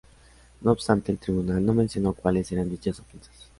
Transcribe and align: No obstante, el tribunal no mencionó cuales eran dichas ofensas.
No 0.61 0.71
obstante, 0.71 1.11
el 1.11 1.19
tribunal 1.19 1.63
no 1.63 1.75
mencionó 1.75 2.13
cuales 2.13 2.51
eran 2.51 2.67
dichas 2.71 2.99
ofensas. 2.99 3.35